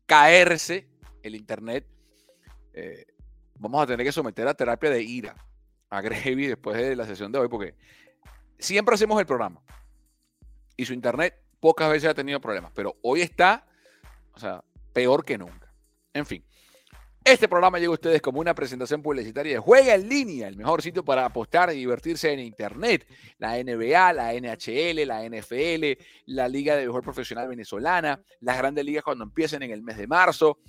[0.07, 0.89] caerse
[1.23, 1.85] el internet
[2.77, 3.07] eh,
[3.59, 5.35] vamos a tener que someter a terapia de ira
[5.89, 7.75] a Gravy después de la sesión de hoy, porque
[8.59, 9.63] siempre hacemos el programa
[10.77, 13.67] y su internet pocas veces ha tenido problemas, pero hoy está,
[14.35, 14.63] o sea,
[14.93, 15.73] peor que nunca.
[16.13, 16.45] En fin,
[17.27, 20.81] este programa llega a ustedes como una presentación publicitaria de Juega en línea, el mejor
[20.81, 23.05] sitio para apostar y divertirse en internet.
[23.39, 29.03] La NBA, la NHL, la NFL, la Liga de Mejor Profesional Venezolana, las grandes ligas
[29.03, 30.61] cuando empiecen en el mes de marzo,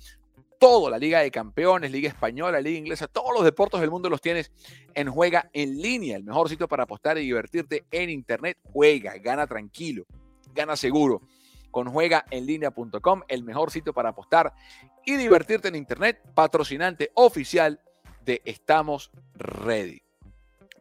[0.58, 4.20] todo, la Liga de Campeones, Liga Española, Liga Inglesa, todos los deportes del mundo los
[4.20, 4.50] tienes
[4.94, 8.58] en Juega en línea, el mejor sitio para apostar y divertirte en Internet.
[8.72, 10.04] Juega, gana tranquilo,
[10.54, 11.22] gana seguro.
[11.70, 14.52] Con juegaenlinea.com, el mejor sitio para apostar
[15.04, 17.80] y divertirte en Internet, patrocinante oficial
[18.24, 20.02] de Estamos Ready.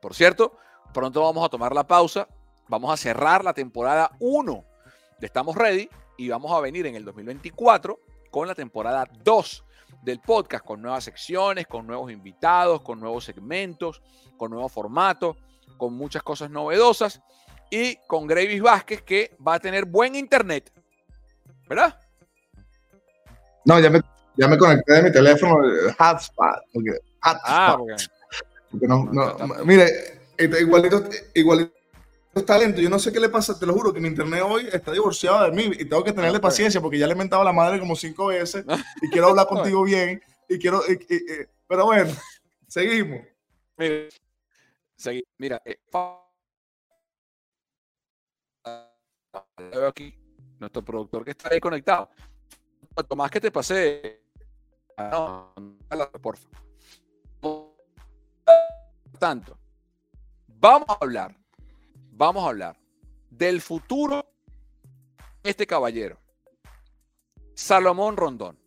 [0.02, 0.58] Por cierto,
[0.94, 2.28] pronto vamos a tomar la pausa,
[2.68, 4.66] vamos a cerrar la temporada 1
[5.20, 8.00] de Estamos Ready y vamos a venir en el 2024
[8.32, 9.66] con la temporada 2
[10.02, 14.02] del podcast con nuevas secciones, con nuevos invitados, con nuevos segmentos,
[14.38, 15.38] con nuevo formato,
[15.78, 17.22] con muchas cosas novedosas
[17.70, 20.72] y con Gravis Vázquez que va a tener buen internet.
[21.68, 22.00] ¿Verdad?
[23.66, 24.02] No, ya me,
[24.38, 25.58] ya me conecté de mi teléfono
[26.00, 26.62] hotspot.
[27.24, 27.78] Ah,
[28.82, 29.10] no,
[29.66, 29.86] mire,
[30.38, 31.77] este, igualito, igualito
[32.46, 32.82] talento.
[32.82, 35.44] Yo no sé qué le pasa, te lo juro, que mi internet hoy está divorciado
[35.44, 37.80] de mí y tengo que tenerle paciencia porque ya le he mentado a la madre
[37.80, 38.66] como cinco veces
[39.02, 40.82] y quiero hablar contigo bien y quiero,
[41.68, 42.12] pero bueno,
[42.68, 43.22] seguimos.
[43.78, 44.08] Mira,
[45.38, 45.78] mira eh,
[49.88, 50.14] aquí
[50.60, 52.10] nuestro productor que está ahí conectado.
[53.08, 54.24] Tomás, que te pasé.
[54.98, 55.54] No,
[56.22, 57.76] por favor.
[59.20, 59.58] Tanto,
[60.48, 61.36] vamos a hablar
[62.18, 62.78] vamos a hablar
[63.30, 64.26] del futuro
[65.44, 66.20] de este caballero,
[67.54, 68.60] Salomón Rondón.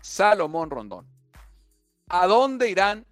[0.00, 1.06] Salomón Rondón.
[2.08, 3.06] ¿A dónde irán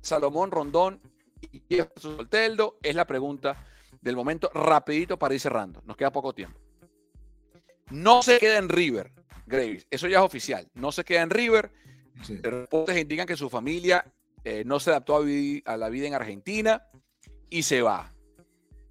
[0.00, 1.00] Salomón Rondón
[1.40, 2.78] y Jefferson Solteldo?
[2.82, 3.66] Es la pregunta
[4.00, 5.82] del momento, rapidito para ir cerrando.
[5.84, 6.60] Nos queda poco tiempo.
[7.90, 9.12] No se queda en River,
[9.46, 9.86] Graves.
[9.90, 10.68] Eso ya es oficial.
[10.74, 11.72] No se queda en River.
[12.22, 12.36] Sí.
[12.36, 14.04] Reportes indican que su familia
[14.44, 16.86] eh, no se adaptó a la vida en Argentina
[17.50, 18.13] y se va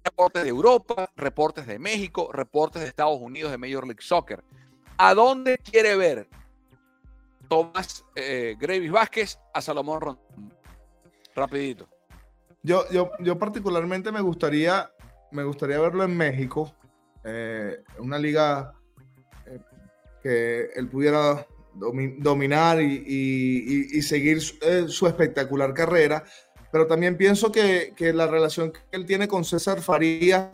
[0.04, 4.44] reportes de Europa, reportes de México, reportes de Estados Unidos de Major League Soccer.
[4.98, 6.28] ¿A dónde quiere ver
[7.48, 10.54] Tomás eh, Gravis Vázquez a Salomón Rondón?
[11.34, 11.88] Rapidito.
[12.62, 14.90] Yo, yo, yo particularmente me gustaría,
[15.32, 16.74] me gustaría verlo en México,
[17.24, 18.74] eh, una liga
[19.46, 19.58] eh,
[20.22, 26.24] que él pudiera dominar y, seguir eh, su espectacular carrera
[26.74, 30.48] pero también pienso que, que la relación que él tiene con César Farías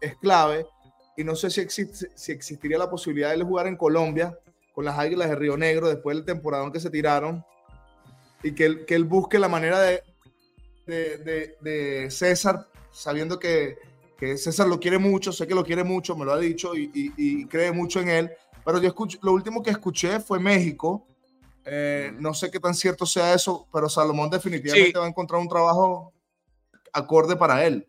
[0.00, 0.64] es, clave
[1.16, 4.38] y no sé si, si existiría la posibilidad de él jugar en Colombia
[4.72, 7.44] con las Águilas de Río Negro después del temporadón que se tiraron
[8.44, 10.04] y que él, que él busque la manera de,
[10.86, 13.78] de, de, César, sabiendo que,
[14.16, 16.88] que, César lo quiere mucho, sé que lo quiere mucho, me lo ha dicho y,
[16.94, 18.30] y, cree mucho en él,
[18.64, 21.04] pero yo lo último que escuché fue México.
[21.70, 25.48] Eh, no sé qué tan cierto sea eso, pero Salomón definitivamente va a encontrar un
[25.48, 26.14] trabajo
[26.92, 27.86] acorde para él.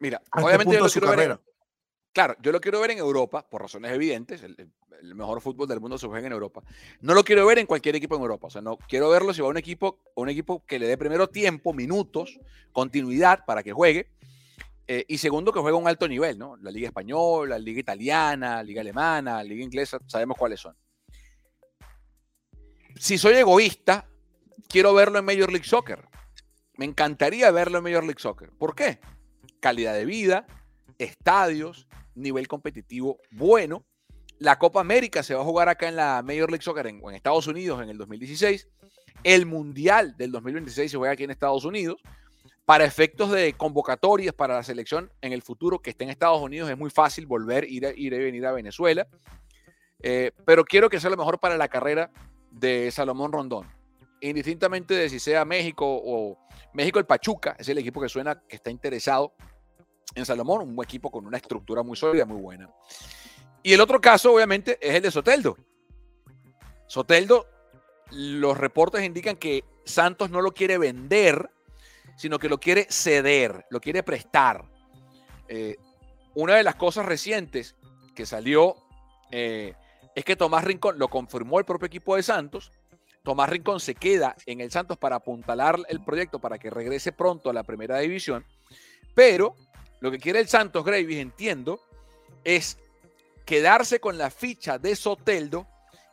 [0.00, 1.40] Mira, este obviamente yo lo quiero ver.
[2.12, 4.42] claro, yo lo quiero ver en Europa, por razones evidentes.
[4.42, 4.56] El,
[5.14, 6.62] mejor fútbol del mundo se juega en Europa.
[7.02, 8.46] No lo quiero ver en cualquier equipo en Europa.
[8.46, 10.96] O sea, no quiero verlo si va a un equipo, un equipo que le dé
[10.96, 12.40] primero tiempo, minutos,
[12.72, 14.08] continuidad para que juegue.
[14.88, 16.56] Eh, y segundo, que juegue a un alto nivel, ¿no?
[16.56, 20.74] La Liga Española, la Liga Italiana, la Liga Alemana, la Liga Inglesa, sabemos cuáles son.
[22.96, 24.08] Si soy egoísta,
[24.68, 26.06] quiero verlo en Major League Soccer.
[26.76, 28.50] Me encantaría verlo en Major League Soccer.
[28.58, 29.00] ¿Por qué?
[29.64, 30.46] calidad de vida,
[30.98, 33.86] estadios, nivel competitivo bueno.
[34.38, 37.46] La Copa América se va a jugar acá en la Major League Soccer en, Estados
[37.46, 38.68] Unidos en el 2016.
[39.22, 42.02] El Mundial del 2026 se juega aquí en Estados Unidos.
[42.66, 46.68] Para efectos de convocatorias para la selección en el futuro que esté en Estados Unidos
[46.68, 49.06] es muy fácil volver, ir, ir y venir a Venezuela.
[50.02, 52.10] Eh, pero quiero que sea lo mejor para la carrera
[52.54, 53.68] de Salomón Rondón.
[54.20, 56.38] Indistintamente de si sea México o
[56.72, 59.34] México el Pachuca, es el equipo que suena que está interesado
[60.14, 62.70] en Salomón, un equipo con una estructura muy sólida, muy buena.
[63.62, 65.56] Y el otro caso, obviamente, es el de Soteldo.
[66.86, 67.46] Soteldo,
[68.10, 71.50] los reportes indican que Santos no lo quiere vender,
[72.16, 74.64] sino que lo quiere ceder, lo quiere prestar.
[75.48, 75.76] Eh,
[76.34, 77.74] una de las cosas recientes
[78.14, 78.76] que salió
[79.30, 79.74] eh,
[80.14, 82.70] es que Tomás Rincón, lo confirmó el propio equipo de Santos,
[83.22, 87.50] Tomás Rincón se queda en el Santos para apuntalar el proyecto para que regrese pronto
[87.50, 88.44] a la primera división,
[89.14, 89.56] pero
[90.00, 91.80] lo que quiere el Santos Gravis, entiendo,
[92.44, 92.78] es
[93.46, 95.66] quedarse con la ficha de Soteldo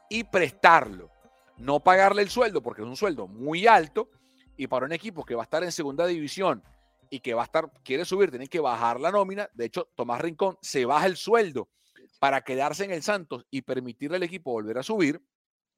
[0.09, 1.09] y prestarlo.
[1.57, 4.09] No pagarle el sueldo, porque es un sueldo muy alto,
[4.57, 6.63] y para un equipo que va a estar en segunda división
[7.09, 9.49] y que va a estar, quiere subir, tiene que bajar la nómina.
[9.53, 11.67] De hecho, Tomás Rincón se baja el sueldo
[12.21, 15.19] para quedarse en el Santos y permitirle al equipo volver a subir.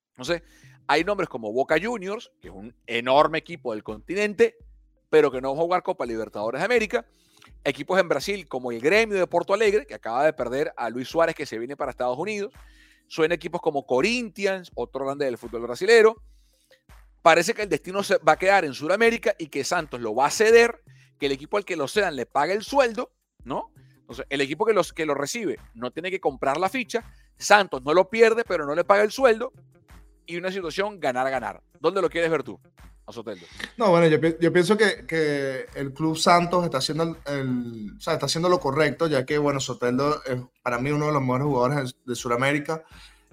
[0.10, 0.44] Entonces,
[0.88, 4.58] hay nombres como Boca Juniors, que es un enorme equipo del continente,
[5.10, 7.06] pero que no va a jugar Copa Libertadores de América
[7.64, 11.08] equipos en Brasil como el Gremio de Porto Alegre, que acaba de perder a Luis
[11.08, 12.52] Suárez, que se viene para Estados Unidos.
[13.08, 16.22] Suena equipos como Corinthians, otro grande del fútbol brasilero.
[17.22, 20.26] Parece que el destino se va a quedar en Sudamérica y que Santos lo va
[20.26, 20.84] a ceder,
[21.18, 23.14] que el equipo al que lo cedan le pague el sueldo,
[23.46, 23.72] ¿no?
[24.30, 27.04] El equipo que, los, que lo recibe no tiene que comprar la ficha,
[27.38, 29.52] Santos no lo pierde, pero no le paga el sueldo,
[30.26, 31.62] y una situación ganar-ganar.
[31.80, 32.60] ¿Dónde lo quieres ver tú?
[33.06, 33.46] a Soteldo.
[33.78, 38.60] No, bueno, yo, pienso que, que, el Club Santos está haciendo, el, está haciendo lo
[38.60, 42.84] correcto, ya que, bueno, Soteldo es para mí uno de los mejores jugadores de Sudamérica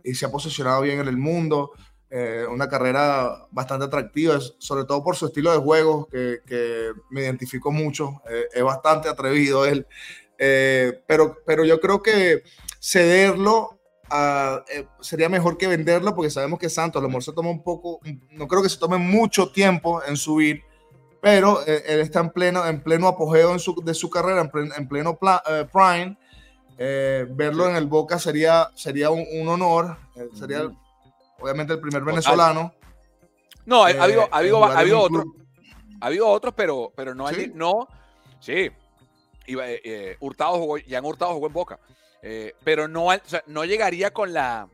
[0.03, 1.73] y se ha posicionado bien en el mundo.
[2.12, 7.21] Eh, una carrera bastante atractiva, sobre todo por su estilo de juego, que, que me
[7.21, 8.21] identifico mucho.
[8.29, 9.87] Eh, es bastante atrevido él.
[10.42, 12.42] Eh, pero, pero yo creo que
[12.81, 13.79] cederlo
[14.11, 17.62] eh, sería mejor que venderlo porque sabemos que Santos a lo mejor se toma un
[17.62, 18.00] poco,
[18.31, 20.62] no creo que se tome mucho tiempo en subir,
[21.20, 24.88] pero eh, él está en pleno, en pleno apogeo en su, de su carrera, en,
[24.88, 26.16] pleno, eh, prime.
[27.37, 29.98] verlo en el Boca sería, sería un, honor,
[30.33, 30.70] sería
[31.38, 32.72] obviamente el primer venezolano.
[33.66, 35.24] No, ha, habido, ha habido, ha habido otros,
[36.00, 37.53] ha habido otros, pero, pero no, ¿Sí?
[37.55, 37.87] no,
[38.40, 38.70] sí,
[40.20, 41.79] Hurtado jugó, han Hurtado jugó en Boca.
[42.22, 43.09] Eh, pero no,
[43.46, 44.68] no llegaría con la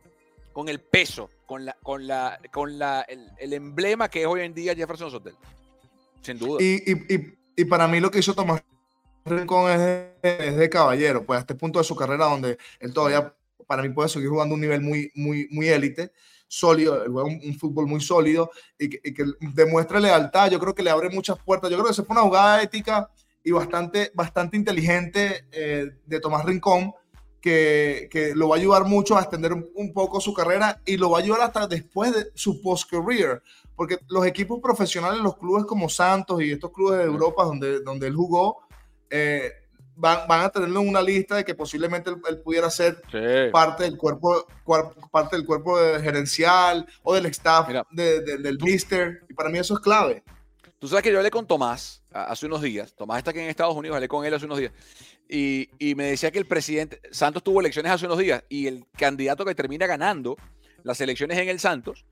[0.57, 4.55] con el peso, con la, con la, con la, el, emblema que es hoy en
[4.55, 5.35] día Jefferson Sotel.
[6.23, 6.63] Sin duda.
[6.63, 8.65] Y, y, y, para mí lo que hizo Tomás
[9.27, 12.95] Rincón es de, es de, caballero, pues a este punto de su carrera donde él
[12.95, 13.35] todavía,
[13.67, 16.11] para mí, puede seguir jugando un nivel muy, muy, muy élite,
[16.49, 20.51] sólido, un, un, fútbol muy sólido y que, y que, demuestre lealtad.
[20.51, 21.69] Yo creo que le abre muchas puertas.
[21.71, 23.11] Yo creo que se fue una jugada ética
[23.47, 26.93] y bastante, bastante inteligente eh, de Tomás Rincón
[27.41, 31.19] que, lo va a ayudar mucho a extender un, poco su carrera y lo va
[31.19, 33.41] a ayudar hasta después de su post-career.
[33.77, 38.09] Porque los equipos profesionales, los clubes como Santos y estos clubes de Europa donde, donde
[38.09, 38.67] él jugó,
[39.11, 39.53] eh,
[39.95, 43.01] van, van, a tenerlo en una lista de que posiblemente él, pudiera ser
[43.53, 44.45] parte del cuerpo
[45.13, 49.23] parte del cuerpo gerencial o del staff del mister.
[49.29, 50.25] Y para mí eso es clave.
[50.79, 52.95] Tú sabes que yo hablé con Tomás hace unos días.
[52.95, 54.73] Tomás está aquí en Estados Unidos, hablé con él hace unos días.
[55.29, 59.45] Y, me decía que el presidente, Santos tuvo elecciones hace unos días y el candidato
[59.45, 60.37] que termina ganando
[60.83, 62.05] las elecciones en el Santos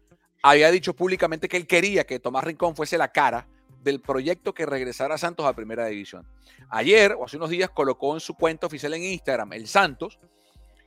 [0.42, 3.46] había dicho públicamente que él quería que Tomás Rincón fuese la cara
[3.82, 6.26] del proyecto que regresara a Santos a primera división.
[6.68, 10.18] Ayer o hace unos días colocó en su cuenta oficial en Instagram el Santos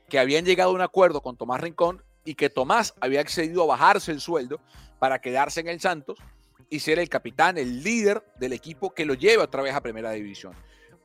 [0.09, 3.67] que habían llegado a un acuerdo con Tomás Rincón y que Tomás había accedido a
[3.67, 4.59] bajarse el sueldo
[4.99, 6.19] para quedarse en el Santos
[6.69, 10.11] y ser el capitán, el líder del equipo que lo lleva otra vez a Primera
[10.11, 10.53] División.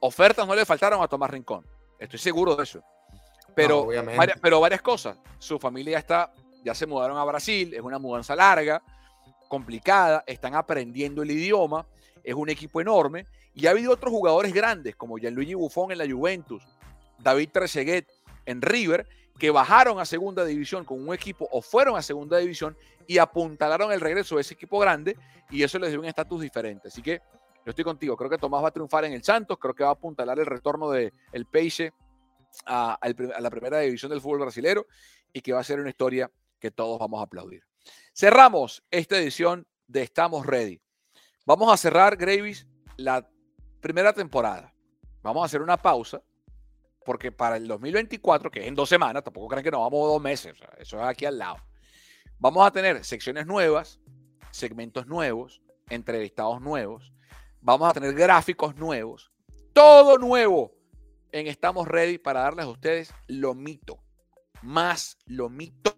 [0.01, 1.65] Ofertas no le faltaron a Tomás Rincón,
[1.99, 2.83] estoy seguro de eso.
[3.55, 5.19] Pero, varias, pero varias cosas.
[5.39, 6.33] Su familia está,
[6.65, 8.83] ya se mudaron a Brasil, es una mudanza larga,
[9.49, 11.87] complicada, están aprendiendo el idioma,
[12.25, 16.11] es un equipo enorme y ha habido otros jugadores grandes como Gianluigi Buffon en la
[16.11, 16.63] Juventus,
[17.19, 18.09] David Trezeguet
[18.47, 19.07] en River,
[19.39, 23.93] que bajaron a segunda división con un equipo o fueron a segunda división y apuntalaron
[23.93, 25.17] el regreso de ese equipo grande
[25.51, 26.89] y eso les dio un estatus diferente.
[26.89, 27.21] Así que
[27.65, 29.91] yo estoy contigo, creo que Tomás va a triunfar en el Santos, creo que va
[29.91, 31.93] a apuntalar el retorno del el Peixe
[32.67, 32.99] a,
[33.41, 34.87] la primera división del fútbol brasilero
[35.33, 37.65] y que va a ser una historia que todos vamos a aplaudir.
[38.15, 40.81] Cerramos esta edición de Estamos Ready.
[41.45, 42.67] Vamos a cerrar, Gravis,
[42.97, 43.29] la
[43.81, 44.73] primera temporada.
[45.23, 46.23] Vamos a hacer una pausa
[47.05, 50.23] porque para el 2024, que es en dos semanas, tampoco creen que nos vamos dos
[50.23, 51.57] meses, eso es aquí al lado.
[52.39, 54.01] Vamos a tener secciones nuevas,
[54.51, 57.13] segmentos nuevos, entrevistados nuevos,
[57.61, 59.33] vamos a tener gráficos nuevos,
[59.73, 60.73] todo nuevo
[61.33, 64.03] en Estamos Ready para darles a ustedes lo mito,
[64.63, 65.95] más lo mito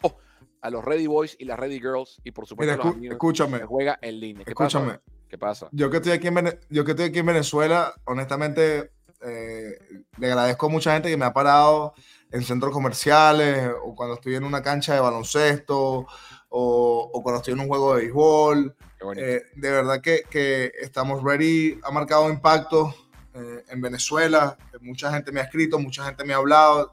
[0.60, 3.66] a los Ready Boys y las Ready Girls y por supuesto a los escúchame, que
[3.66, 4.44] juega en línea.
[4.44, 4.92] ¿Qué escúchame.
[4.92, 5.02] Pasa?
[5.28, 5.68] ¿Qué pasa?
[5.72, 8.92] Yo que estoy aquí en, yo que estoy aquí en Venezuela, honestamente
[9.26, 9.78] eh,
[10.18, 11.94] le agradezco a mucha gente que me ha parado
[12.30, 16.06] en centros comerciales o cuando estoy en una cancha de baloncesto
[16.48, 18.76] o, cuando estoy en un juego de béisbol.
[19.16, 22.94] Eh, de verdad que, que, estamos ready, ha marcado impacto
[23.34, 24.56] eh, en Venezuela.
[24.80, 26.92] Mucha gente me ha escrito, mucha gente me ha hablado.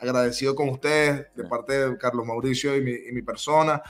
[0.00, 3.82] agradecido con ustedes de parte de Carlos Mauricio y mi, y mi persona.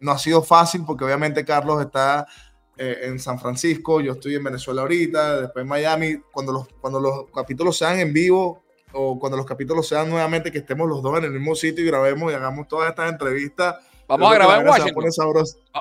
[0.00, 2.26] no ha sido fácil porque obviamente Carlos está
[2.78, 7.00] eh, en San Francisco, yo estoy en Venezuela ahorita, después en Miami, cuando los, cuando
[7.00, 8.62] los capítulos sean en vivo
[8.92, 11.88] o cuando los capítulos sean nuevamente que estemos los dos en el mismo sitio y
[11.88, 13.76] grabemos y hagamos todas estas entrevistas.
[14.06, 15.04] Vamos a grabar en Washington.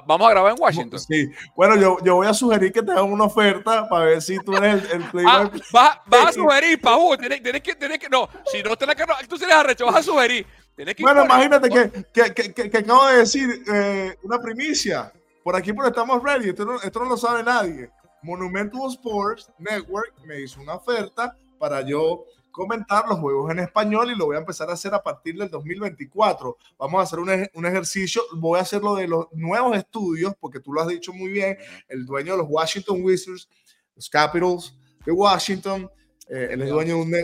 [0.05, 0.99] Vamos a grabar en Washington.
[0.99, 1.29] Sí.
[1.55, 4.57] Bueno, yo, yo voy a sugerir que te hagan una oferta para ver si tú
[4.57, 7.15] eres el, el ah, vas, vas a sugerir, Pau.
[7.15, 8.09] Tienes, tienes, que, tienes que.
[8.09, 10.45] No, si no te la tú eres arrecho, vas a sugerir.
[10.75, 15.11] Que bueno, imagínate que, que, que, que, acabo de decir eh, una primicia.
[15.47, 16.49] Por aquí, por estamos ready.
[16.49, 17.89] Esto no, esto no lo sabe nadie.
[18.21, 24.15] Monumental Sports Network me hizo una oferta para yo comentar los juegos en español y
[24.17, 26.57] lo voy a empezar a hacer a partir del 2024.
[26.77, 30.73] Vamos a hacer un, un, ejercicio, voy a hacerlo de los nuevos estudios, porque tú
[30.73, 31.57] lo has dicho muy bien,
[31.87, 33.47] el dueño de los Washington Wizards,
[33.95, 35.89] los Capitals de Washington,
[36.27, 37.21] eh, él es dueño de un, de,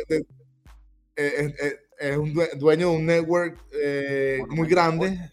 [1.17, 3.59] eh, eh, es un dueño de un network
[4.47, 5.29] muy grande.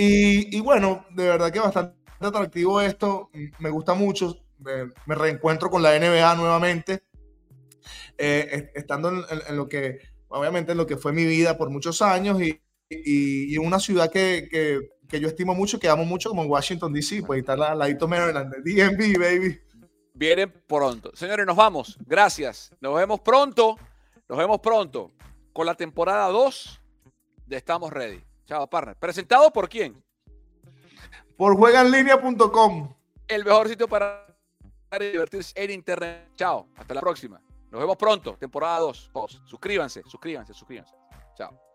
[0.00, 5.98] Y, bueno, de verdad que bastante atractivo esto, me gusta mucho, me, reencuentro con la
[5.98, 7.02] NBA nuevamente,
[8.16, 12.40] eh, estando en, lo que, obviamente, en lo que fue mi vida por muchos años
[12.40, 16.92] y, y, una ciudad que, que, que, yo estimo mucho, que amo mucho, como Washington,
[16.92, 19.60] D.C., pues estar al ladito Maryland, DMV, baby.
[20.14, 21.10] Vienen pronto.
[21.14, 21.98] Señores, nos vamos.
[22.06, 22.70] Gracias.
[22.80, 23.76] Nos vemos pronto.
[24.28, 25.10] Nos vemos pronto
[25.52, 26.80] con la temporada 2
[27.46, 28.27] de Estamos Ready.
[28.48, 28.96] Chao, partner.
[28.96, 30.02] ¿Presentado por quién?
[31.36, 32.94] Por jueganlinea.com.
[33.28, 34.26] El mejor sitio para
[34.98, 36.30] divertirse en internet.
[36.34, 37.42] Chao, hasta la próxima.
[37.70, 39.10] Nos vemos pronto, temporada 2.
[39.44, 40.94] Suscríbanse, suscríbanse, suscríbanse.
[41.36, 41.67] Chao.